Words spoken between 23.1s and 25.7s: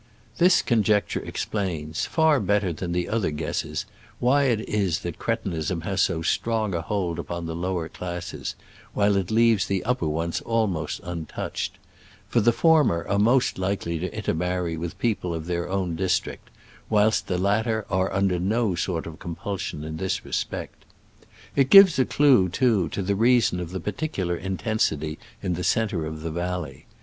rea son of the particular intensity in the